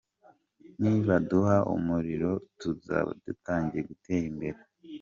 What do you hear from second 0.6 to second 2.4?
Nibaduha umuriro